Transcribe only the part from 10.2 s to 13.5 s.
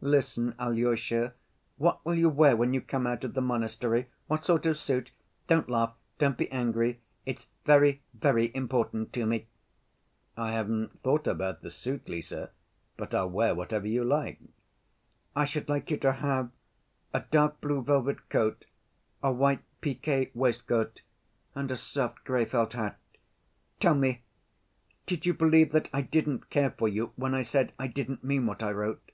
"I haven't thought about the suit, Lise; but I'll